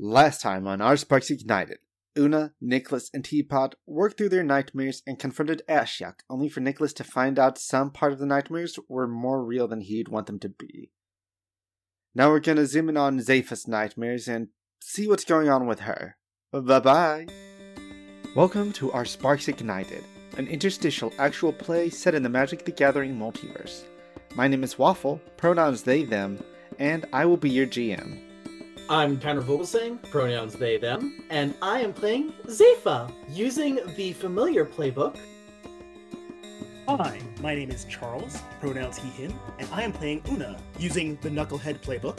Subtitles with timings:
[0.00, 1.78] Last time on Our Sparks Ignited,
[2.16, 7.02] Una, Niklas, and Teapot worked through their nightmares and confronted Ashiok, only for Niklas to
[7.02, 10.48] find out some part of the nightmares were more real than he'd want them to
[10.48, 10.92] be.
[12.14, 14.50] Now we're gonna zoom in on Zayfa's nightmares and
[14.80, 16.16] see what's going on with her.
[16.52, 17.26] Bye bye!
[18.36, 20.04] Welcome to Our Sparks Ignited,
[20.36, 23.82] an interstitial actual play set in the Magic the Gathering multiverse.
[24.36, 26.38] My name is Waffle, pronouns they, them,
[26.78, 28.27] and I will be your GM.
[28.90, 35.18] I'm Tanner Vogelsang, pronouns they, them, and I am playing Zayfa using the familiar playbook.
[36.88, 41.28] Hi, my name is Charles, pronouns he, him, and I am playing Una using the
[41.28, 42.18] Knucklehead playbook.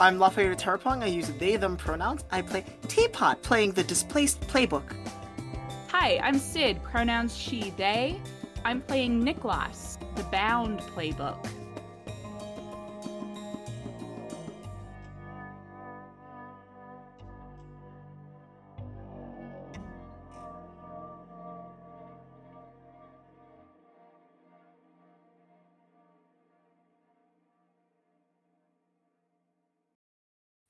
[0.00, 1.04] I'm Lafayette Tarpong.
[1.04, 2.24] I use they, them pronouns.
[2.32, 4.92] I play Teapot, playing the Displaced playbook.
[5.86, 8.20] Hi, I'm Cyd, pronouns she, they.
[8.64, 11.48] I'm playing Niklas, the Bound playbook.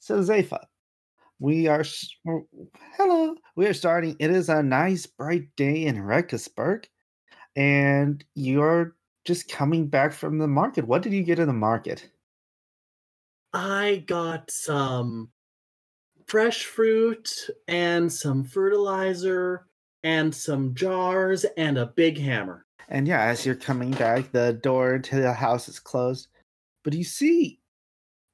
[0.08, 0.64] So Zayfa,
[1.38, 1.84] we are
[2.96, 3.34] hello.
[3.56, 4.16] We are starting.
[4.18, 6.86] It is a nice bright day in Rekesburg,
[7.54, 10.86] and you're just coming back from the market.
[10.86, 12.08] What did you get in the market?
[13.52, 15.28] I got some
[16.26, 17.30] fresh fruit
[17.66, 19.66] and some fertilizer
[20.04, 22.64] and some jars and a big hammer.
[22.88, 26.28] And yeah, as you're coming back, the door to the house is closed,
[26.82, 27.60] but you see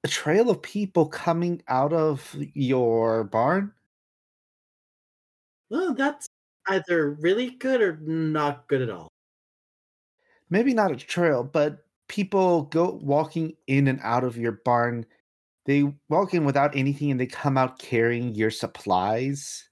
[0.05, 3.73] a trail of people coming out of your barn.
[5.71, 6.29] Well, that's
[6.69, 9.09] either really good or not good at all.
[10.51, 15.07] maybe not a trail, but people go walking in and out of your barn.
[15.65, 19.69] They walk in without anything and they come out carrying your supplies.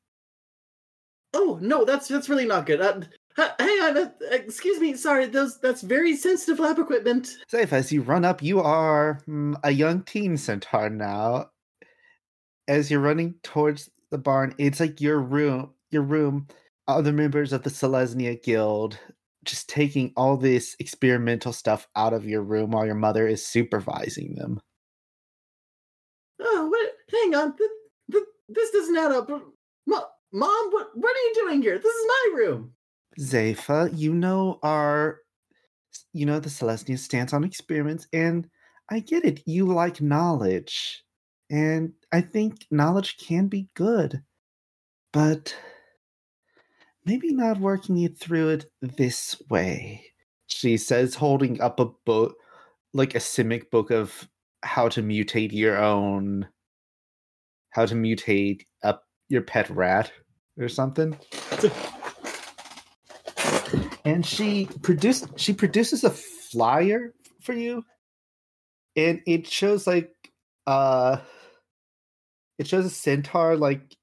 [1.34, 2.80] Oh no, that's that's really not good.
[2.80, 3.02] Uh,
[3.36, 4.94] hang on, uh, excuse me.
[4.94, 7.36] Sorry, those that's very sensitive lab equipment.
[7.48, 11.50] Safe as you run up, you are mm, a young teen centaur now.
[12.68, 16.46] As you're running towards the barn, it's like your room, your room,
[16.86, 18.98] other members of the Selesnya Guild
[19.44, 24.36] just taking all this experimental stuff out of your room while your mother is supervising
[24.36, 24.60] them.
[26.40, 26.92] Oh, what?
[27.10, 27.70] Hang on, th-
[28.10, 29.28] th- this doesn't add up.
[30.34, 31.78] Mom, what what are you doing here?
[31.78, 32.72] This is my room.
[33.18, 35.18] Zayfa, you know our
[36.12, 38.48] you know the Selesnya stance on experiments, and
[38.90, 39.42] I get it.
[39.46, 41.02] You like knowledge.
[41.50, 44.22] And I think knowledge can be good.
[45.12, 45.54] But
[47.04, 50.04] maybe not working it through it this way.
[50.46, 52.36] She says, holding up a book
[52.94, 54.28] like a simic book of
[54.62, 56.46] how to mutate your own
[57.70, 60.12] how to mutate up your pet rat
[60.58, 61.16] or something
[64.04, 67.84] and she produced she produces a flyer for you.
[68.96, 70.12] And it shows like
[70.66, 71.18] uh
[72.58, 73.96] it shows a centaur like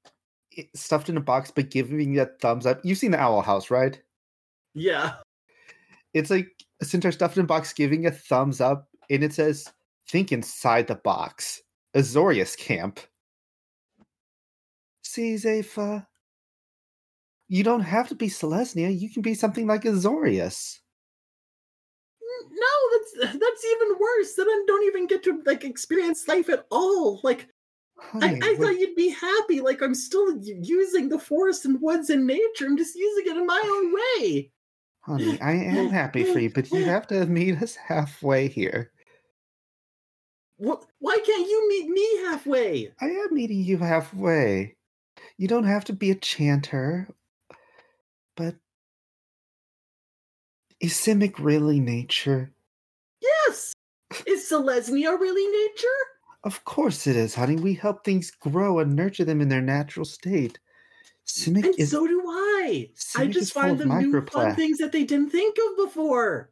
[0.74, 2.80] stuffed in a box but giving you a thumbs up.
[2.82, 4.00] You've seen the owl house right?
[4.74, 5.14] Yeah.
[6.14, 6.48] it's like
[6.80, 9.66] a centaur stuffed in a box giving a thumbs up and it says
[10.08, 11.62] think inside the box.
[11.96, 13.00] Azorius camp.
[15.02, 16.06] See Zayfa
[17.50, 18.96] you don't have to be Selesnya.
[18.96, 20.78] You can be something like Azorius.
[22.48, 24.34] No, that's that's even worse.
[24.36, 27.20] Then I don't even get to like experience life at all.
[27.24, 27.48] Like
[28.14, 29.60] I, I thought you'd be happy.
[29.60, 32.66] Like I'm still using the forest and woods and nature.
[32.66, 34.52] I'm just using it in my own way.
[35.00, 38.92] honey, I am happy for you, but you have to meet us halfway here.
[40.58, 40.84] What?
[41.00, 42.92] Why can't you meet me halfway?
[43.00, 44.76] I am meeting you halfway.
[45.36, 47.08] You don't have to be a chanter,
[48.36, 48.54] but
[50.80, 52.52] is Simic really nature?
[53.20, 53.74] Yes.
[54.26, 55.88] Is Selesnya really nature?
[56.44, 57.56] Of course it is, honey.
[57.56, 60.58] We help things grow and nurture them in their natural state.
[61.26, 62.88] Simic And is so do I.
[63.16, 66.50] I Simic is just find them new fun things that they didn't think of before.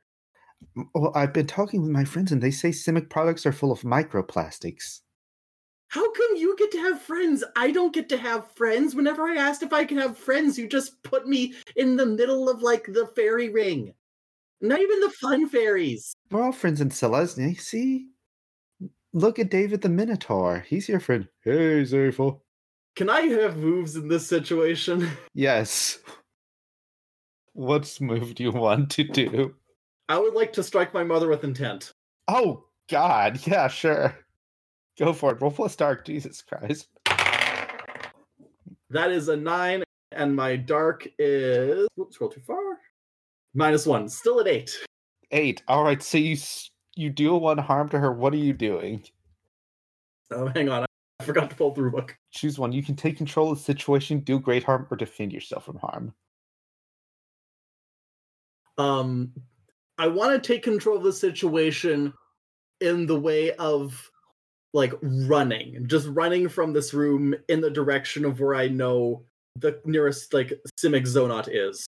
[0.94, 3.81] Well, I've been talking with my friends, and they say Simic products are full of
[3.82, 5.00] microplastics.
[5.88, 7.42] How come you get to have friends?
[7.56, 8.94] I don't get to have friends.
[8.94, 12.50] Whenever I asked if I could have friends, you just put me in the middle
[12.50, 13.94] of like the fairy ring.
[14.60, 16.14] Not even the fun fairies.
[16.31, 17.58] We're all friends in Selesnya.
[17.60, 18.08] See?
[19.12, 20.64] Look at David the Minotaur.
[20.69, 21.28] He's your friend.
[21.43, 22.38] Hey, Zayfa.
[22.96, 25.08] Can I have moves in this situation?
[25.34, 25.99] Yes.
[27.52, 29.55] What's move do you want to do?
[30.08, 31.93] I would like to strike my mother with intent.
[32.28, 33.40] Oh, God.
[33.46, 34.16] Yeah, sure.
[34.99, 35.40] Go for it.
[35.40, 36.05] Roll plus dark.
[36.05, 36.88] Jesus Christ.
[38.90, 41.87] That is a nine, and my dark is.
[41.96, 42.68] Whoops, scroll too far.
[43.54, 44.08] Minus one.
[44.08, 44.76] Still at eight.
[45.30, 45.62] Eight.
[45.68, 46.02] All right.
[46.02, 46.36] So you
[46.96, 48.12] you deal one harm to her.
[48.12, 49.02] What are you doing?
[50.30, 50.84] Oh, hang on.
[51.20, 52.16] I forgot to pull through book.
[52.30, 52.72] Choose one.
[52.72, 56.14] You can take control of the situation, do great harm, or defend yourself from harm.
[58.76, 59.32] Um,
[59.98, 62.12] I want to take control of the situation
[62.80, 64.10] in the way of
[64.72, 69.24] like running, just running from this room in the direction of where I know
[69.56, 71.86] the nearest like Simic Zonot is.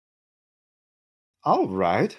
[1.44, 2.16] All right.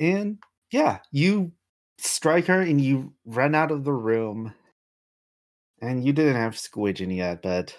[0.00, 0.38] And
[0.70, 1.52] yeah, you
[1.98, 4.54] strike her and you run out of the room.
[5.80, 7.76] And you didn't have Squidgen yet, but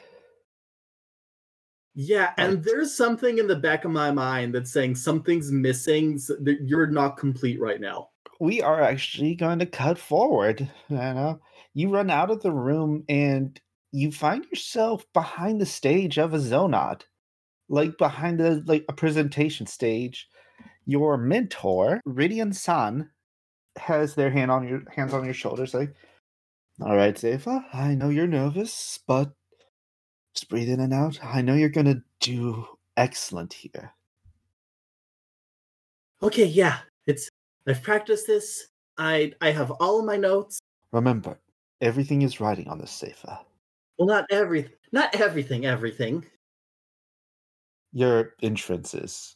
[1.95, 6.15] Yeah, and there's something in the back of my mind that's saying something's missing.
[6.15, 8.09] s- that You're not complete right now.
[8.39, 10.69] we are actually going to cut forward.
[10.89, 11.39] You know,
[11.73, 13.59] you run out of the room and
[13.91, 17.03] you find yourself behind the stage of a Zonot,
[17.69, 20.27] like behind the like a presentation stage.
[20.85, 23.09] Your mentor, Ridian San,
[23.77, 25.93] has their hand on your hands on your shoulders, like,
[26.81, 29.33] "All right, Zayfa, I know you're nervous, but
[30.33, 31.23] just breathe in and out.
[31.23, 32.65] I know you're gonna do
[32.97, 33.93] excellent here."
[36.21, 37.29] Okay, yeah, it's
[37.67, 38.67] I've practiced this.
[38.97, 40.59] I I have all of my notes.
[40.91, 41.39] Remember,
[41.81, 43.39] everything is writing on this Zayfa.
[43.97, 46.25] Well, not everything, not everything, everything.
[47.93, 49.35] Your entrances.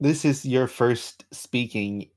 [0.00, 2.10] This is your first speaking,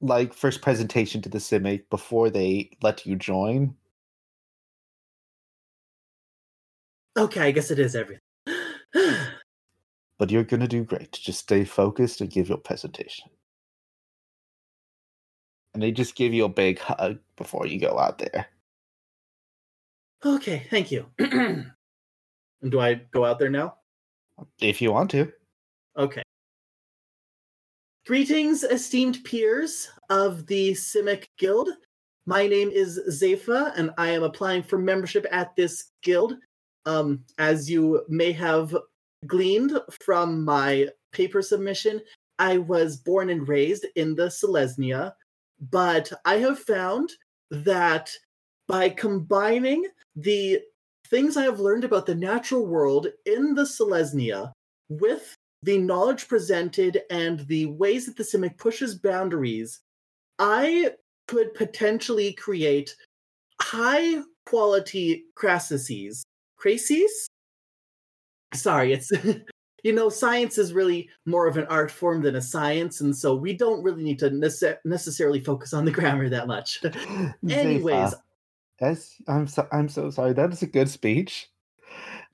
[0.00, 3.74] like first presentation to the Simic before they let you join.
[7.16, 8.20] Okay, I guess it is everything.
[10.18, 11.12] But you're gonna do great.
[11.12, 13.30] Just stay focused and give your presentation.
[15.72, 18.46] And they just give you a big hug before you go out there.
[20.22, 21.06] okay, thank you.
[22.62, 23.76] and do I go out there now?
[24.60, 25.32] If you want to.
[25.96, 26.22] Okay.
[28.06, 31.68] Greetings, esteemed peers of the Simic Guild.
[32.26, 36.34] My name is Zayfa, and I am applying for membership at this guild.
[36.86, 38.76] Um, as you may have
[39.26, 42.00] gleaned from my paper submission,
[42.38, 45.12] I was born and raised in the Selesnya,
[45.70, 47.10] but I have found
[47.50, 48.10] that
[48.66, 49.84] by combining
[50.16, 50.60] the
[51.10, 54.52] things I have learned about the natural world in the Selesnya
[54.88, 59.80] with the knowledge presented and the ways that the Simic pushes boundaries,
[60.38, 60.92] I
[61.28, 62.94] could potentially create
[63.60, 66.24] high quality crasses.
[66.56, 67.28] Crases?
[68.54, 69.10] Sorry, it's
[69.84, 73.34] you know, science is really more of an art form than a science, and so
[73.34, 76.82] we don't really need to nece- necessarily focus on the grammar that much.
[77.48, 78.14] Anyways,
[78.80, 80.32] As I'm so I'm so sorry.
[80.32, 81.50] That is a good speech,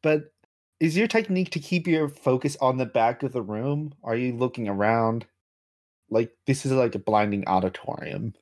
[0.02, 0.32] but
[0.78, 3.94] is your technique to keep your focus on the back of the room?
[4.04, 5.26] Are you looking around?
[6.10, 8.34] Like this is like a blinding auditorium.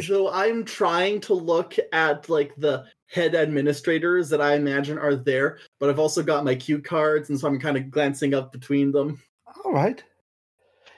[0.00, 5.58] So I'm trying to look at like the head administrators that I imagine are there,
[5.78, 8.92] but I've also got my cue cards, and so I'm kind of glancing up between
[8.92, 9.22] them.
[9.64, 10.02] All right.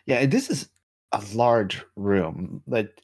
[0.06, 0.68] Yeah, this is
[1.12, 2.62] a large room.
[2.66, 3.00] Like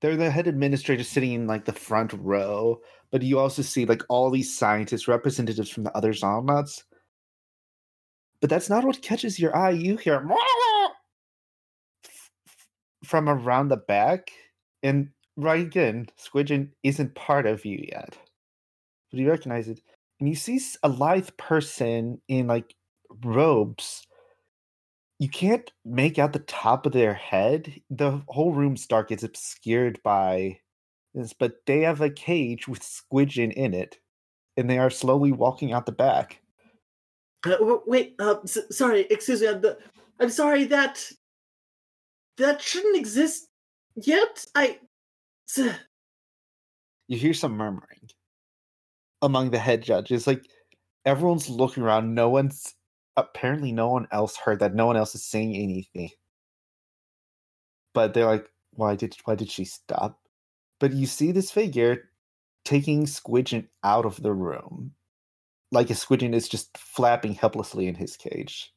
[0.00, 4.02] they're the head administrators sitting in like the front row, but you also see like
[4.08, 6.82] all these scientists, representatives from the other Zonots.
[8.40, 9.70] But that's not what catches your eye.
[9.70, 10.22] You hear
[13.04, 14.30] from around the back,
[14.82, 18.16] and right again, Squidgen isn't part of you yet,
[19.10, 19.80] but you recognize it,
[20.20, 22.74] and you see a lithe person in like
[23.24, 24.06] robes
[25.18, 27.80] you can't make out the top of their head.
[27.90, 29.10] The whole room's dark.
[29.10, 30.60] It's obscured by
[31.14, 33.98] this, but they have a cage with Squidgen in it,
[34.56, 36.40] and they are slowly walking out the back.
[37.46, 39.46] Uh, wait, uh, s- sorry, excuse me.
[39.46, 39.78] uh, the-
[40.20, 41.10] I'm sorry that
[42.38, 43.48] that shouldn't exist
[43.96, 44.44] yet.
[44.54, 44.80] I.
[47.08, 48.10] You hear some murmuring
[49.22, 50.26] among the head judges.
[50.26, 50.44] Like
[51.04, 52.14] everyone's looking around.
[52.14, 52.74] No one's
[53.16, 54.74] apparently no one else heard that.
[54.74, 56.10] No one else is saying anything.
[57.94, 60.20] But they're like, why did why did she stop?
[60.80, 62.10] But you see this figure
[62.64, 64.92] taking Squidgen out of the room.
[65.72, 68.72] Like a Squidgen is just flapping helplessly in his cage.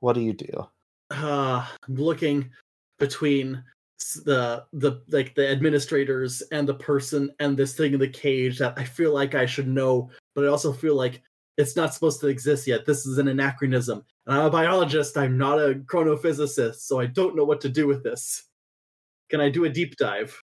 [0.00, 0.68] What do you do?
[1.10, 2.50] uh, I'm looking
[2.98, 3.62] between
[4.24, 8.74] the the like the administrators and the person and this thing in the cage that
[8.76, 11.22] I feel like I should know, but I also feel like
[11.56, 12.84] it's not supposed to exist yet.
[12.86, 14.04] This is an anachronism.
[14.26, 17.86] And I'm a biologist, I'm not a chronophysicist, so I don't know what to do
[17.86, 18.44] with this.
[19.30, 20.40] Can I do a deep dive?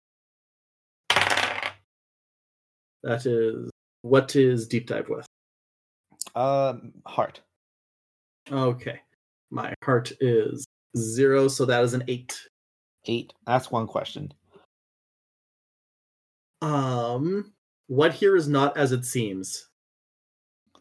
[3.04, 3.70] That is
[4.02, 5.26] what is deep dive with.
[6.36, 7.42] Um, heart.
[8.52, 9.00] Okay.
[9.50, 10.66] My heart is
[10.98, 12.40] zero, so that is an eight.
[13.06, 13.32] Eight.
[13.46, 14.34] That's one question.
[16.62, 17.54] Um,
[17.88, 19.66] what here is not as it seems.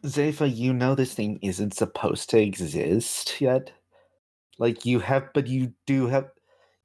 [0.03, 3.71] Zayfa, you know this thing isn't supposed to exist yet.
[4.59, 6.29] Like you have, but you do have,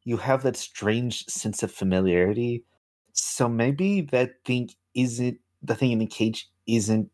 [0.04, 2.64] you have that strange sense of familiarity.
[3.12, 7.10] So maybe that thing isn't the thing in the cage isn't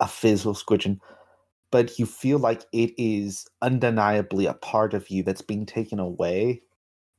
[0.00, 0.98] a physical squidgen,
[1.70, 6.62] but you feel like it is undeniably a part of you that's being taken away.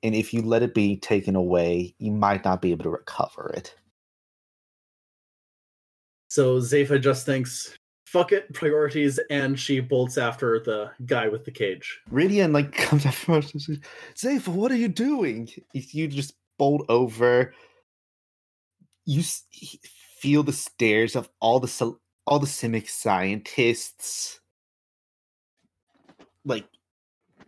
[0.04, 3.52] And if you let it be taken away, you might not be able to recover
[3.56, 3.76] it.
[6.36, 11.52] So Zayfa just thinks, fuck it, priorities, and she bolts after the guy with the
[11.52, 12.02] cage.
[12.12, 15.48] Ridian like comes after Zayfa, what are you doing?
[15.72, 17.54] You just bolt over.
[19.06, 19.24] You
[20.20, 21.96] feel the stares of all the
[22.28, 24.42] all the Simic scientists
[26.44, 26.66] like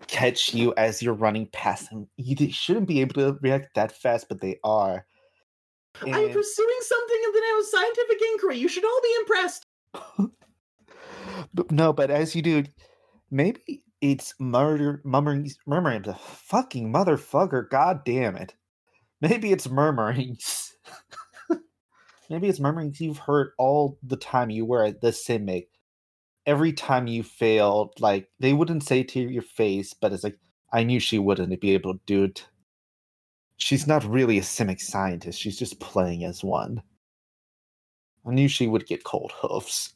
[0.07, 2.07] catch you as you're running past them.
[2.15, 5.05] You shouldn't be able to react that fast, but they are.
[6.01, 8.57] I'm pursuing something in the name of scientific inquiry.
[8.57, 9.65] You should all be impressed.
[11.53, 12.63] But no, but as you do,
[13.29, 16.03] maybe it's murder, murmuring, murmuring.
[16.03, 17.69] The fucking motherfucker!
[17.69, 18.55] God damn it!
[19.21, 20.75] Maybe it's murmurings.
[22.29, 25.67] maybe it's murmurings you've heard all the time you were at the Simic.
[26.45, 30.37] Every time you failed, like they wouldn't say to your face, but it's like
[30.71, 32.47] I knew she wouldn't be able to do it.
[33.57, 35.39] She's not really a Simic scientist.
[35.39, 36.81] She's just playing as one.
[38.25, 39.93] I knew she would get cold hoofs.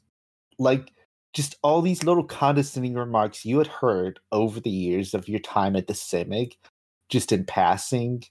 [0.58, 0.92] Like
[1.34, 5.76] just all these little condescending remarks you had heard over the years of your time
[5.76, 6.54] at the Simic,
[7.10, 8.24] just in passing,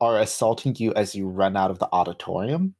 [0.00, 2.74] are assaulting you as you run out of the auditorium.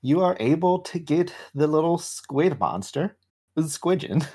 [0.00, 3.16] You are able to get the little squid monster,
[3.54, 4.26] the squidgen.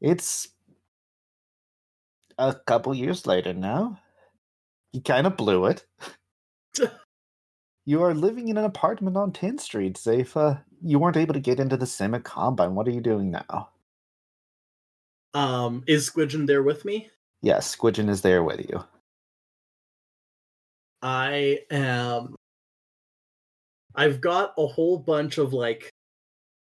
[0.00, 0.48] It's
[2.40, 4.00] a couple years later now.
[4.92, 5.86] You kind of blew it.
[7.86, 10.62] You are living in an apartment on 10th Street, Zayfa.
[10.80, 12.74] You weren't able to get into the Simic Combine.
[12.74, 13.70] What are you doing now?
[15.34, 17.10] Um, is Squidgen there with me?
[17.42, 18.84] Yes, Squidgen is there with you.
[21.02, 22.36] I am.
[23.96, 25.90] I've got a whole bunch of like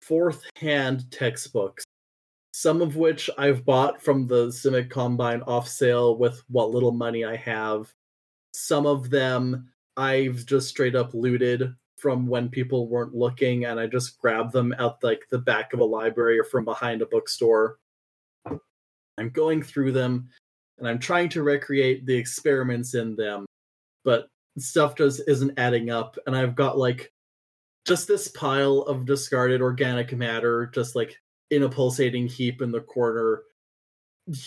[0.01, 1.85] fourth hand textbooks,
[2.61, 7.25] some of which I've bought from the Simic Combine off sale with what little money
[7.25, 7.91] I have.
[8.53, 13.87] Some of them I've just straight up looted from when people weren't looking, and I
[13.87, 17.79] just grabbed them at like the back of a library or from behind a bookstore.
[19.17, 20.29] I'm going through them
[20.79, 23.47] and I'm trying to recreate the experiments in them,
[24.05, 26.19] but stuff just isn't adding up.
[26.27, 27.11] And I've got like
[27.87, 31.17] just this pile of discarded organic matter, just like
[31.51, 33.43] in a pulsating heap in the corner.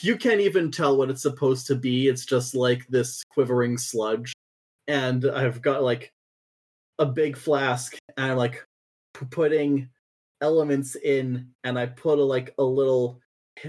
[0.02, 2.08] You can't even tell what it's supposed to be.
[2.08, 4.34] It's just like this quivering sludge.
[4.88, 6.12] And I've got like
[7.00, 8.66] a big flask, and I'm like
[9.14, 9.90] putting
[10.42, 13.20] elements in, and I put a, like a little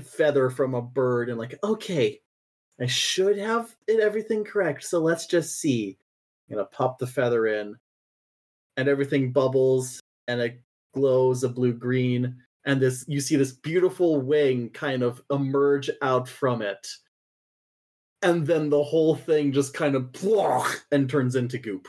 [0.02, 2.20] feather from a bird, and like, okay,
[2.80, 4.84] I should have it everything correct.
[4.84, 5.98] So let's just see.
[6.48, 7.76] I'm gonna pop the feather in,
[8.76, 10.60] and everything bubbles and it
[10.94, 12.36] glows a blue green.
[12.64, 16.86] And this you see this beautiful wing kind of emerge out from it.
[18.22, 20.10] And then the whole thing just kind of
[20.90, 21.88] and turns into goop.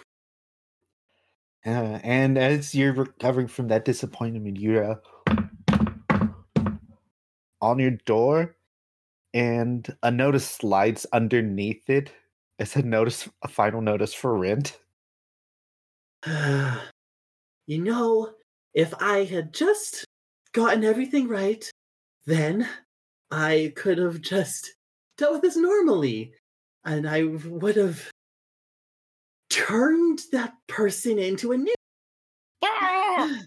[1.66, 4.96] Uh, and as you're recovering from that disappointment, you're uh,
[7.62, 8.56] on your door,
[9.34, 12.12] and a notice slides underneath it.
[12.60, 14.80] It's a notice, a final notice for rent.
[16.28, 18.32] you know,
[18.76, 20.06] if I had just
[20.56, 21.70] gotten everything right,
[22.26, 22.68] then
[23.30, 24.74] I could have just
[25.18, 26.34] dealt with this normally.
[26.86, 28.10] And I would have
[29.50, 31.76] turned that person into a new.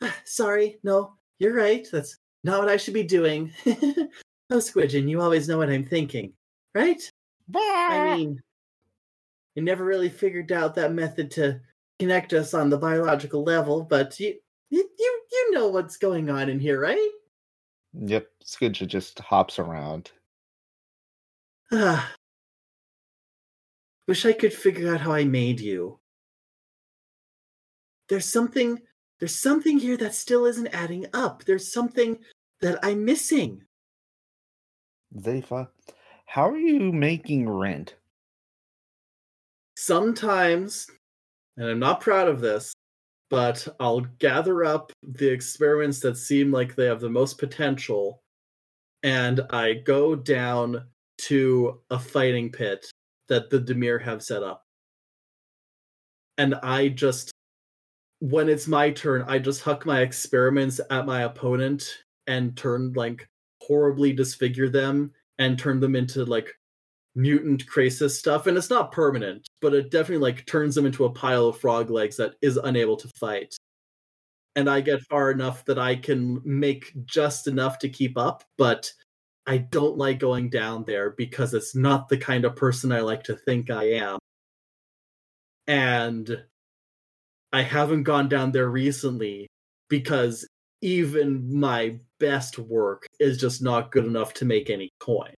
[0.24, 1.86] Sorry, no, you're right.
[1.90, 3.52] That's not what I should be doing.
[3.66, 4.08] oh,
[4.52, 6.32] Squidgen, you always know what I'm thinking,
[6.74, 7.00] right?
[7.54, 8.40] I mean,
[9.56, 11.60] I never really figured out that method to
[11.98, 14.34] connect us on the biological level, but you
[14.70, 15.09] you you, you
[15.50, 17.10] know what's going on in here, right?
[17.94, 20.10] Yep, Squidgen just hops around.
[21.72, 22.12] Ah.
[24.08, 26.00] Wish I could figure out how I made you.
[28.08, 28.80] There's something
[29.20, 31.44] there's something here that still isn't adding up.
[31.44, 32.18] There's something
[32.60, 33.62] that I'm missing.
[35.16, 35.68] Zayfa,
[36.24, 37.94] how are you making rent?
[39.80, 40.86] sometimes,
[41.56, 42.74] and I'm not proud of this,
[43.30, 48.22] but I'll gather up the experiments that seem like they have the most potential,
[49.02, 50.84] and I go down
[51.18, 52.90] to a fighting pit
[53.28, 54.64] that the Dimir have set up.
[56.38, 57.30] And I just,
[58.18, 63.28] when it's my turn, I just huck my experiments at my opponent and turn like
[63.60, 66.52] horribly disfigure them and turn them into like
[67.14, 71.10] mutant crisis stuff and it's not permanent but it definitely like turns them into a
[71.10, 73.56] pile of frog legs that is unable to fight.
[74.56, 78.92] And i get far enough that i can make just enough to keep up but
[79.46, 83.24] i don't like going down there because it's not the kind of person i like
[83.24, 84.18] to think i am.
[85.66, 86.44] And
[87.52, 89.48] i haven't gone down there recently
[89.88, 90.46] because
[90.82, 95.34] even my best work is just not good enough to make any coin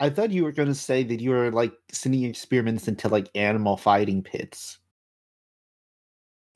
[0.00, 3.28] I thought you were going to say that you were like sending experiments into like
[3.34, 4.78] animal fighting pits.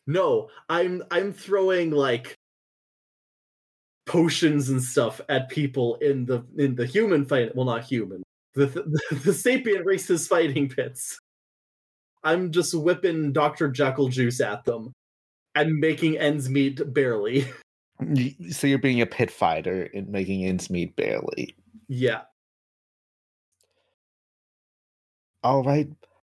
[0.06, 2.34] No, I'm I'm throwing like
[4.06, 7.54] potions and stuff at people in the in the human fight.
[7.54, 8.22] Well, not human.
[8.54, 11.18] The the, the sapient race's fighting pits.
[12.22, 13.68] I'm just whipping Dr.
[13.68, 14.94] Jekyll juice at them
[15.54, 17.46] and making ends meet barely.
[18.50, 21.54] So you're being a pit fighter and making ends meet barely.
[21.86, 22.22] Yeah.
[25.44, 25.88] All right.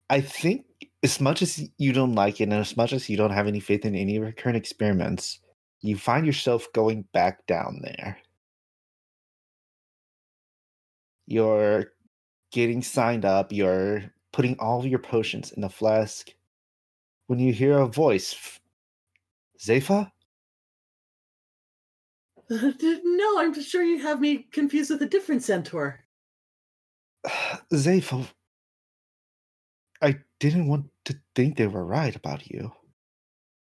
[0.09, 0.65] I think
[1.01, 3.61] as much as you don't like it and as much as you don't have any
[3.61, 5.39] faith in any of your current experiments,
[5.81, 8.17] you find yourself going back down there.
[11.27, 11.93] You're
[12.51, 14.03] getting signed up, you're
[14.33, 16.29] putting all of your potions in a flask.
[17.27, 18.59] When you hear a voice,
[19.59, 20.11] Zayfa?
[22.49, 26.01] no, I'm sure you have me confused with a different centaur.
[27.73, 28.27] Zayfa,
[30.01, 32.71] I didn't want to think they were right about you.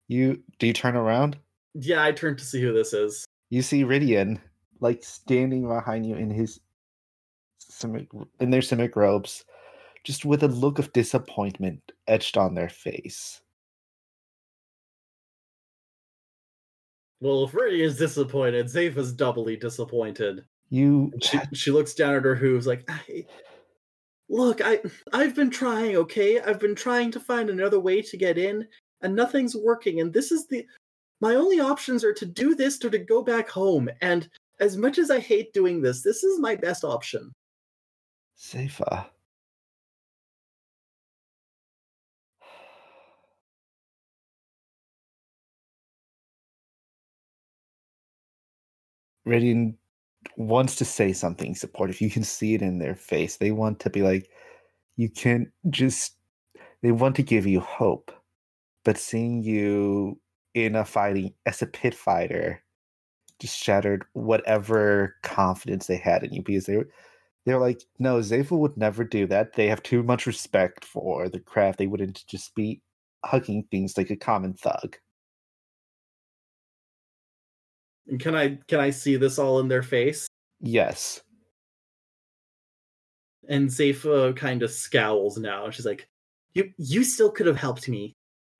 [0.07, 1.37] You do you turn around?
[1.73, 3.25] Yeah, I turn to see who this is.
[3.49, 4.39] You see Ridian,
[4.79, 6.59] like standing behind you in his
[7.61, 8.07] simic,
[8.39, 9.45] in their simic robes,
[10.03, 13.41] just with a look of disappointment etched on their face.
[17.21, 20.45] Well, if is disappointed, Zayfa's doubly disappointed.
[20.69, 23.25] You She, she looks down at her hooves like, I,
[24.29, 24.79] look, I
[25.13, 26.39] I've been trying, okay?
[26.39, 28.67] I've been trying to find another way to get in,
[29.01, 29.99] and nothing's working.
[30.01, 30.65] And this is the
[31.21, 33.89] my only options are to do this or to go back home.
[34.01, 37.33] And as much as I hate doing this, this is my best option.
[38.37, 39.07] Zayfa.
[49.27, 49.78] Ridian
[50.39, 52.01] wants to say something supportive.
[52.01, 53.37] You can see it in their face.
[53.37, 54.29] They want to be like,
[54.95, 56.15] you can't just,
[56.81, 58.11] they want to give you hope.
[58.85, 60.19] But seeing you
[60.53, 62.63] in a fighting as a pit fighter
[63.39, 66.89] just shattered whatever confidence they had in you because they were
[67.45, 69.53] they're like, no, Zayfa would never do that.
[69.53, 71.79] They have too much respect for the craft.
[71.79, 72.81] They wouldn't just be
[73.25, 74.97] hugging things like a common thug.
[78.07, 80.28] And can I can I see this all in their face?
[80.61, 81.21] Yes.
[83.47, 85.69] And Zayfa kind of scowls now.
[85.69, 86.07] She's like,
[86.53, 88.15] "You you still could have helped me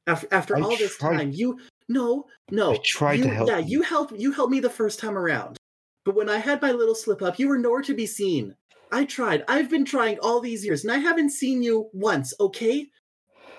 [0.08, 1.32] after after I all this tried- time.
[1.32, 1.60] You
[1.90, 2.74] no no.
[2.74, 3.68] I tried to you- help Yeah, you.
[3.80, 5.58] you helped you helped me the first time around.
[6.06, 8.56] But when I had my little slip up, you were nowhere to be seen.
[8.92, 9.44] I tried.
[9.48, 12.34] I've been trying all these years, and I haven't seen you once.
[12.40, 12.90] Okay,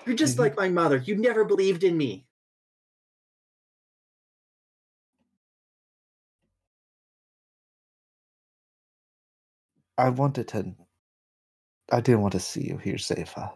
[0.05, 0.39] you're just Mhm.
[0.39, 0.97] like my mother.
[0.97, 2.25] You never believed in me.
[9.97, 10.73] I wanted to
[11.91, 13.51] I didn't want to see you here, Zayfa.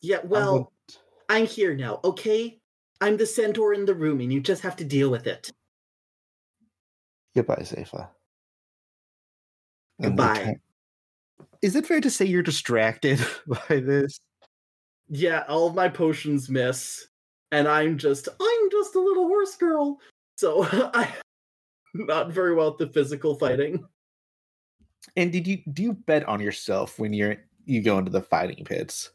[0.00, 2.00] Yeah, well, want- I'm here now.
[2.04, 2.60] Okay,
[3.00, 5.50] I'm the centaur in the room, and you just have to deal with it.
[7.34, 8.08] Goodbye, Zayfa.
[9.98, 10.56] They Goodbye.
[11.62, 13.18] Is it fair to say you're distracted
[13.68, 14.18] by this?
[15.08, 17.08] yeah, all of my potions miss,
[17.50, 19.98] and I'm just I'm just a little horse girl.
[20.36, 21.08] So I'm
[21.94, 23.84] not very well at the physical fighting.
[25.16, 28.64] And did you do you bet on yourself when you're you go into the fighting
[28.64, 29.10] pits?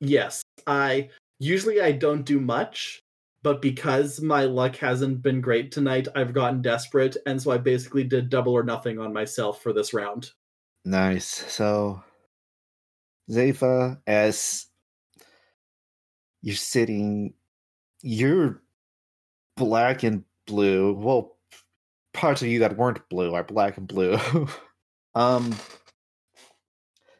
[0.00, 3.02] Yes, I usually I don't do much,
[3.42, 8.04] but because my luck hasn't been great tonight, I've gotten desperate, and so I basically
[8.04, 10.30] did double or nothing on myself for this round.
[10.84, 11.26] Nice.
[11.26, 12.02] So,
[13.30, 14.66] Zayfa, as
[16.42, 17.34] you're sitting,
[18.02, 18.62] you're
[19.56, 20.94] black and blue.
[20.94, 21.37] Well,
[22.18, 24.18] parts of you that weren't blue are black and blue.
[25.14, 25.54] um,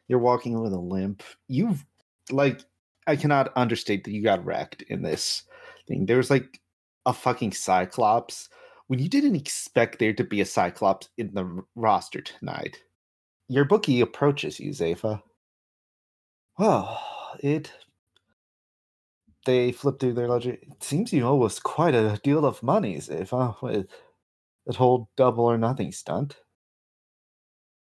[0.07, 1.23] You're walking with a limp.
[1.47, 1.85] You've
[2.31, 2.61] like
[3.07, 5.43] I cannot understate that you got wrecked in this
[5.87, 6.05] thing.
[6.05, 6.59] There's like
[7.05, 8.49] a fucking cyclops
[8.87, 12.77] when you didn't expect there to be a cyclops in the roster tonight.
[13.47, 15.21] Your bookie approaches you, Zayfa.
[16.57, 17.01] Well,
[17.39, 17.71] it
[19.45, 20.51] they flip through their ledger.
[20.51, 23.87] It seems you owe us quite a deal of money, Zayfa, with
[24.69, 26.37] that whole double or nothing stunt.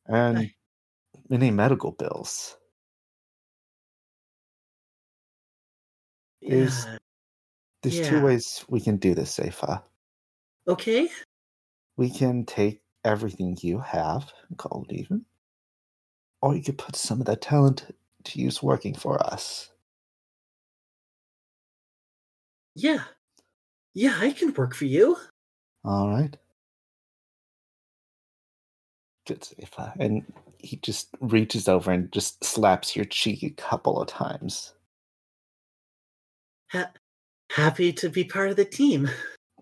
[0.07, 0.51] And
[1.29, 2.57] many medical bills.
[6.41, 6.97] Yeah.
[7.83, 8.25] There's two Yeah.
[8.25, 9.83] ways we can do this, Zayfa.
[10.67, 11.11] Okay.
[11.99, 15.27] We can take everything you have and call it even.
[16.41, 19.73] Or you could put some of that talent to use working for us.
[22.75, 23.05] Yeah.
[23.93, 25.19] Yeah, I can work for you.
[25.85, 26.35] All right.
[29.99, 30.25] And
[30.59, 34.75] he just reaches over and just slaps your cheek a couple of times.
[36.71, 36.93] Ha-
[37.51, 39.09] happy to be part of the team.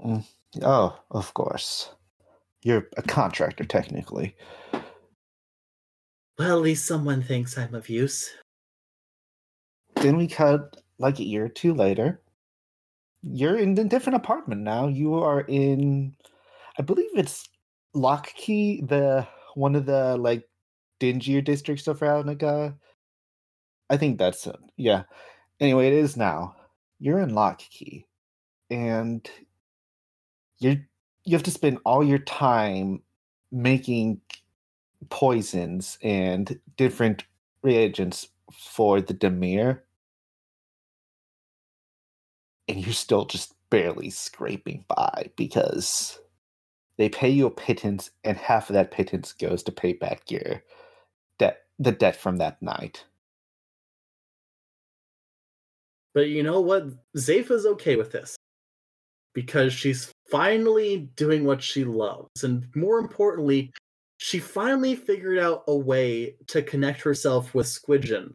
[0.04, 0.24] Mm,
[0.62, 1.90] oh, of course.
[2.62, 4.36] You're a contractor, technically.
[6.38, 8.30] Well, at least someone thinks I'm of use.
[9.96, 12.20] Then we cut like a year or two later.
[13.22, 14.88] You're in a different apartment now.
[14.88, 16.14] You are in,
[16.78, 17.48] I believe it's
[17.94, 20.48] Lockkey, the one of the like
[21.00, 22.74] dingier districts of Ravnica.
[23.88, 24.56] I think that's it.
[24.76, 25.04] Yeah.
[25.58, 26.56] Anyway, it is now.
[26.98, 28.04] You're in Lockkey,
[28.70, 29.28] and
[30.58, 30.82] you
[31.24, 33.02] you have to spend all your time
[33.50, 34.20] making
[35.08, 37.24] poisons and different
[37.62, 39.80] reagents for the Dimir.
[42.68, 46.19] And you're still just barely scraping by because
[47.00, 50.62] they pay you a pittance, and half of that pittance goes to pay back your
[51.38, 53.06] debt, the debt from that night.
[56.12, 56.88] But you know what?
[57.16, 58.36] Zayfa's okay with this.
[59.32, 62.44] Because she's finally doing what she loves.
[62.44, 63.72] And more importantly,
[64.18, 68.34] she finally figured out a way to connect herself with Squidgen.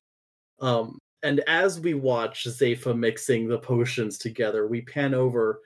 [0.60, 5.62] Um, and as we watch Zayfa mixing the potions together, we pan over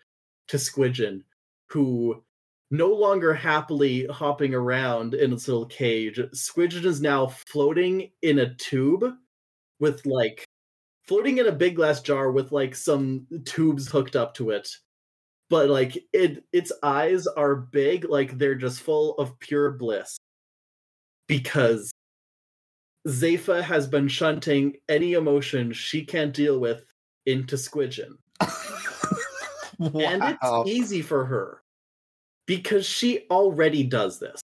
[0.49, 1.23] to Squidgen,
[1.69, 2.21] who
[2.71, 6.19] no longer happily hopping around in its little cage.
[6.33, 9.13] Squidgen is now floating in a tube
[9.79, 10.45] with like
[11.03, 14.69] floating in a big glass jar with like some tubes hooked up to it
[15.49, 20.17] but like it its eyes are big like they're just full of pure bliss
[21.27, 21.91] because
[23.07, 26.83] Zayfa has been shunting any emotion she can't deal with
[27.25, 28.17] into Squidgen.
[29.81, 31.61] And it's easy for her
[32.49, 34.41] because she already does this.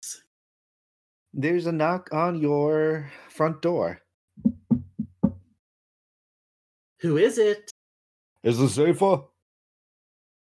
[1.34, 4.00] There's a knock on your front door.
[7.02, 7.70] Who is it?
[8.42, 9.26] Is this Zayfa?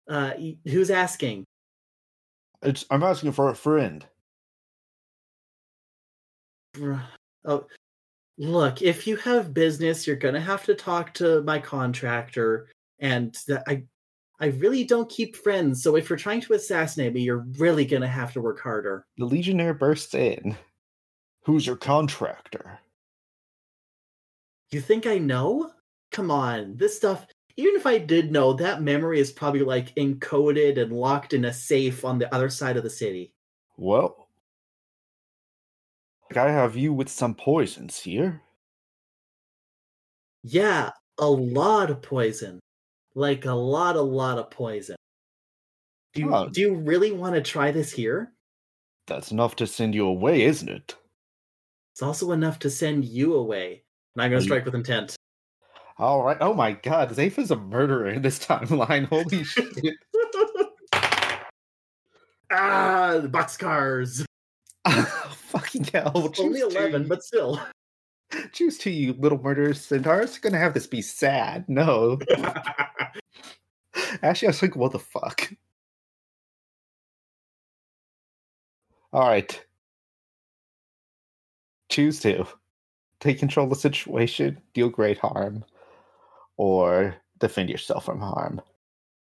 [0.09, 0.33] Uh,
[0.65, 1.45] who's asking?
[2.63, 4.05] It's I'm asking for a friend.
[6.75, 7.01] Bruh.
[7.45, 7.65] Oh,
[8.37, 12.67] look, if you have business, you're gonna have to talk to my contractor,
[12.99, 13.83] and th- I,
[14.39, 15.81] I really don't keep friends.
[15.81, 19.05] So if you're trying to assassinate me, you're really gonna have to work harder.
[19.17, 20.55] The Legionnaire bursts in.
[21.43, 22.79] Who's your contractor?
[24.71, 25.71] You think I know?
[26.11, 27.25] Come on, this stuff.
[27.55, 31.53] Even if I did know, that memory is probably like encoded and locked in a
[31.53, 33.33] safe on the other side of the city.
[33.77, 34.27] Well,
[36.35, 38.41] I have you with some poisons here.
[40.43, 42.59] Yeah, a lot of poison.
[43.17, 44.95] Like a lot, a lot of poison.
[46.13, 46.49] Do you, Oh.
[46.49, 48.31] do you really want to try this here?
[49.07, 50.95] That's enough to send you away, isn't it?
[51.93, 53.81] It's also enough to send you away.
[54.15, 55.15] And I'm going to strike with intent.
[55.97, 56.37] All right.
[56.39, 59.07] Oh my God, Zayfa's a murderer in this timeline.
[59.07, 59.65] Holy shit!
[62.51, 64.25] ah, the boxcars.
[65.33, 66.31] Fucking hell!
[66.37, 67.09] Only 11, two.
[67.09, 67.59] but still.
[68.51, 70.37] Choose to you, little murderer centaurs.
[70.37, 71.67] Gonna have this be sad.
[71.67, 72.19] No,
[74.21, 75.51] actually, I was like, what the fuck?
[79.13, 79.63] All right.
[81.89, 82.45] Choose to
[83.19, 85.63] take control of the situation, deal great harm,
[86.57, 88.61] or defend yourself from harm.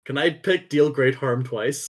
[0.04, 1.88] Can I pick deal great harm twice?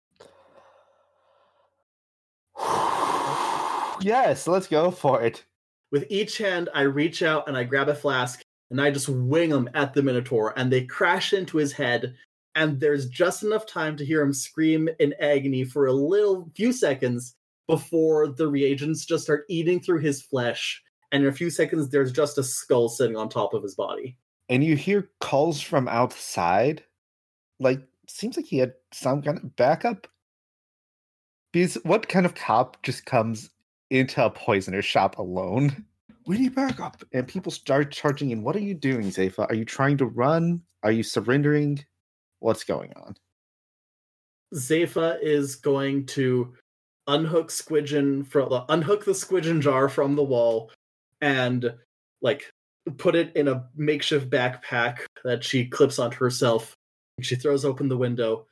[4.01, 5.45] yes, let's go for it.
[5.91, 9.51] With each hand, I reach out and I grab a flask and I just wing
[9.51, 12.15] them at the Minotaur, and they crash into his head.
[12.55, 16.73] And there's just enough time to hear him scream in agony for a little few
[16.73, 17.35] seconds
[17.67, 22.13] before the reagents just start eating through his flesh and in a few seconds, there's
[22.13, 24.17] just a skull sitting on top of his body.
[24.51, 26.83] and you hear calls from outside.
[27.61, 30.07] Like, seems like he had some kind of backup.
[31.53, 33.51] Because what kind of cop just comes
[33.91, 35.85] into a poisoner shop alone?
[36.27, 37.03] We need backup.
[37.13, 38.43] And people start charging in.
[38.43, 39.51] What are you doing, Zayfa?
[39.51, 40.63] Are you trying to run?
[40.83, 41.85] Are you surrendering?
[42.41, 43.17] What's going on?
[44.55, 46.55] Zayfa is going to
[47.07, 50.71] unhook Squidgen from unhook the Squidgen jar from the wall
[51.21, 51.75] and
[52.21, 52.51] like
[52.97, 56.75] put it in a makeshift backpack that she clips onto herself.
[57.21, 58.47] She throws open the window.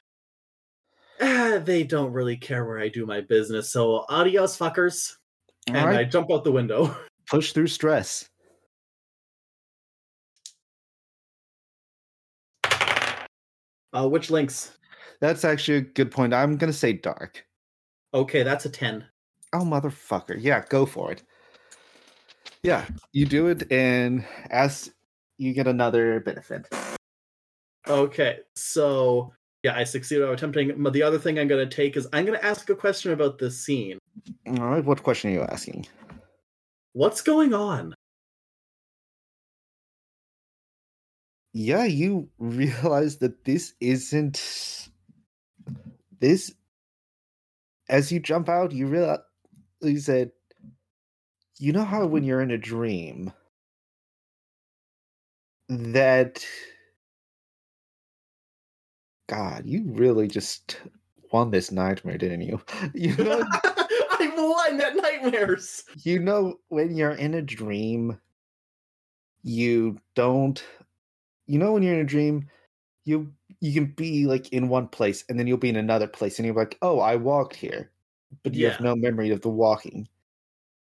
[1.20, 5.16] Ah, they don't really care where I do my business, so adios, fuckers.
[5.68, 6.96] All and I jump out the window.
[7.26, 8.28] push through stress.
[13.92, 14.76] Uh, which links?
[15.20, 16.34] That's actually a good point.
[16.34, 17.44] I'm gonna say dark.
[18.12, 19.04] Okay, that's a 10.
[19.52, 20.36] Oh motherfucker.
[20.38, 21.22] Yeah, go for it.
[22.62, 24.92] Yeah, you do it and as
[25.38, 26.68] you get another benefit.
[27.88, 29.32] Okay, so
[29.66, 30.80] yeah, I succeeded at attempting.
[30.80, 33.10] But the other thing I'm going to take is I'm going to ask a question
[33.10, 33.98] about this scene.
[34.46, 35.86] All right, what question are you asking?
[36.92, 37.92] What's going on?
[41.52, 44.88] Yeah, you realize that this isn't
[46.20, 46.54] this
[47.88, 49.18] as you jump out, you realize
[49.82, 50.30] you said
[51.58, 53.32] you know how when you're in a dream
[55.68, 56.46] that
[59.28, 60.80] God, you really just
[61.32, 62.60] won this nightmare, didn't you?
[62.94, 63.42] You know
[64.18, 65.84] I won that nightmares.
[66.02, 68.18] you know when you're in a dream
[69.42, 70.64] you don't
[71.46, 72.48] you know when you're in a dream
[73.04, 76.38] you you can be like in one place and then you'll be in another place
[76.38, 77.90] and you're like oh i walked here
[78.42, 80.08] but you have no memory of the walking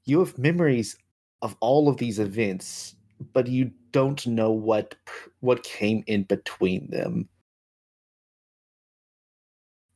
[0.05, 0.97] you have memories
[1.41, 2.95] of all of these events
[3.33, 4.95] but you don't know what
[5.39, 7.27] what came in between them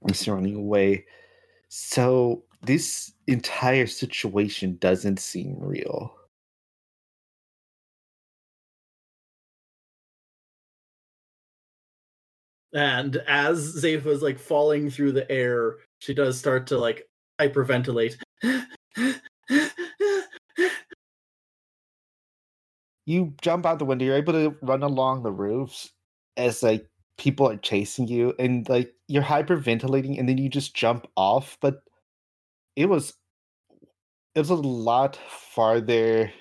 [0.08, 1.06] it's running away
[1.76, 6.16] so this entire situation doesn't seem real.
[12.76, 17.08] And as Zayfa is like falling through the air, she does start to like
[17.42, 18.18] hyperventilate.
[23.06, 25.92] You jump out the window, you're able to run along the roofs
[26.38, 31.08] as like people are chasing you and like you're hyperventilating and then you just jump
[31.16, 31.84] off, but
[32.76, 33.14] it was
[34.36, 36.32] it was a lot farther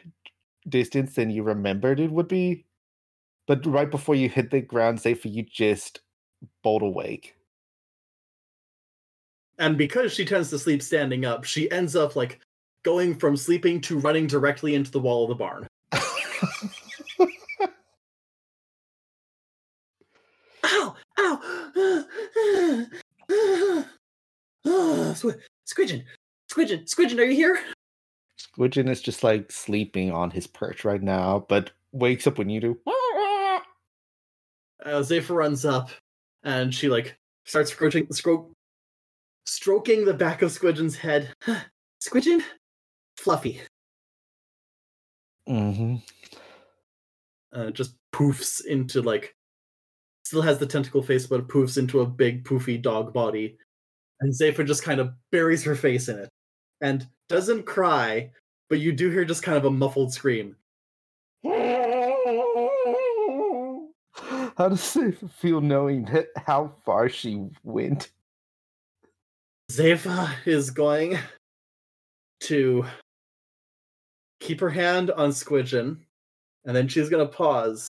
[0.68, 2.64] distance than you remembered it would be.
[3.46, 6.00] But right before you hit the ground, safe you just
[6.62, 7.36] bolt awake.
[9.62, 12.40] and because she tends to sleep standing up, she ends up like
[12.82, 15.68] going from sleeping to running directly into the wall of the barn.
[25.22, 26.04] Squ- Squidgen!
[26.50, 26.84] Squidgen!
[26.84, 27.58] Squidgen, are you here?
[28.38, 32.60] Squidgen is just like sleeping on his perch right now, but wakes up when you
[32.60, 32.78] do.
[34.84, 35.90] Uh, Zayfa runs up
[36.42, 38.50] and she like starts scro-
[39.46, 41.32] stroking the back of Squidgen's head.
[42.02, 42.42] Squidgen?
[43.16, 43.60] Fluffy.
[45.48, 45.98] Mm-hmm.
[47.52, 49.36] Uh, just poofs into like,
[50.24, 53.56] still has the tentacle face, but it poofs into a big poofy dog body.
[54.22, 56.28] And Zayfa just kind of buries her face in it
[56.80, 58.30] and doesn't cry,
[58.70, 60.54] but you do hear just kind of a muffled scream.
[64.56, 68.12] How does it feel knowing that how far she went?
[69.72, 71.18] Zayfa is going
[72.42, 72.86] to
[74.38, 75.96] keep her hand on Squidgen,
[76.64, 77.88] and then she's going to pause,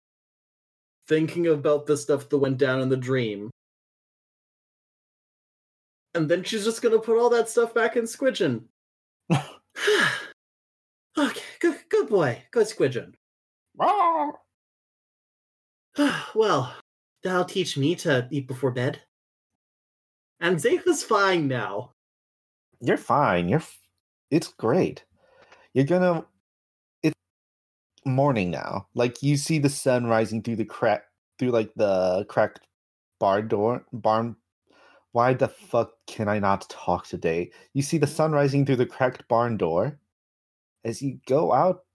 [1.07, 3.51] thinking about the stuff that went down in the dream.
[6.15, 8.63] And then she's just to put all that stuff back in Squidgen.
[9.30, 12.41] okay, good, good boy.
[12.51, 13.13] Good Squidgen.
[16.36, 16.73] well,
[17.21, 19.01] that'll teach me to eat before bed.
[20.39, 21.91] And Zayfa's fine now.
[22.80, 23.49] You're fine.
[23.49, 23.60] You're.
[23.60, 23.78] f-
[24.32, 25.04] It's great.
[25.73, 26.25] You're gonna.
[27.04, 27.15] It's
[28.06, 28.88] morning now.
[28.95, 31.04] Like you see the sun rising through the crack,
[31.39, 32.62] through like the cracked
[33.19, 33.84] barn door.
[33.91, 34.38] Barn.
[35.15, 37.51] Why the fuck can I not talk today?
[37.71, 39.97] You see the sun rising through the cracked barn door.
[40.84, 41.86] As you go out,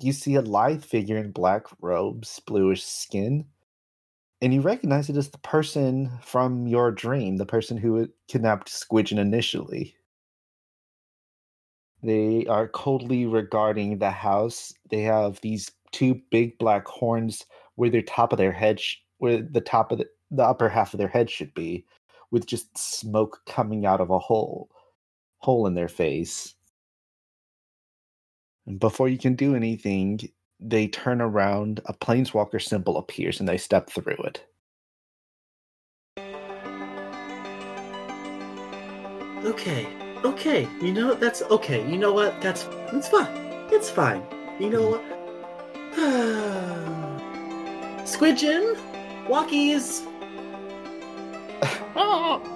[0.00, 3.44] you see a lithe figure in black robes, bluish skin,
[4.40, 9.18] and you recognize it as the person from your dream, the person who kidnapped Squidgen
[9.18, 9.94] initially.
[12.02, 14.72] They are coldly regarding the house.
[14.88, 19.42] They have these two big black horns where the top of their head, sh- where
[19.42, 21.84] the top of the, the upper half of their head should be,
[22.32, 24.68] with just smoke coming out of a hole,
[25.38, 26.56] hole in their face.
[28.66, 31.78] And before you can do anything, they turn around.
[31.86, 34.44] A planeswalker symbol appears, and they step through it.
[39.44, 39.86] Okay,
[40.24, 40.68] okay.
[40.80, 41.88] You know that's okay.
[41.90, 42.40] You know what?
[42.40, 43.26] That's it's fine.
[43.70, 44.22] It's fine.
[44.58, 44.92] You know mm.
[44.92, 45.02] what?
[48.06, 48.76] Squidgen,
[49.26, 50.06] walkies.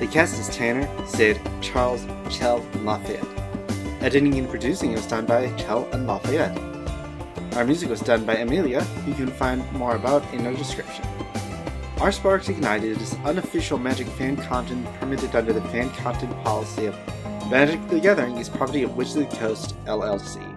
[0.00, 3.24] The cast is Tanner, Cyd, Charles, Chell, and Lafayette.
[4.02, 6.58] Editing and producing was done by Chell and Lafayette.
[7.56, 11.06] Our music was done by Amelia, who you can find more about in our description.
[12.00, 16.94] Our Sparks Ignited is unofficial Magic fan content permitted under the fan content policy of
[17.48, 20.53] Magic the Gathering is property of Wizard of the Coast, LLC.